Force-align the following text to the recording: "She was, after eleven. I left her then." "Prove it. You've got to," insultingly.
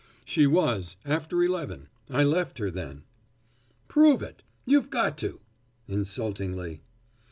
"She 0.25 0.47
was, 0.47 0.95
after 1.05 1.43
eleven. 1.43 1.87
I 2.09 2.23
left 2.23 2.57
her 2.57 2.71
then." 2.71 3.03
"Prove 3.87 4.23
it. 4.23 4.41
You've 4.65 4.89
got 4.89 5.15
to," 5.19 5.41
insultingly. 5.87 6.81